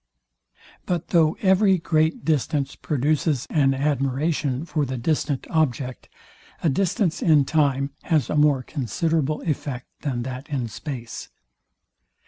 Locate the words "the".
4.83-4.97